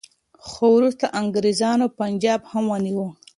[0.47, 3.07] خو وروسته انګریزانو پنجاب هم ونیو.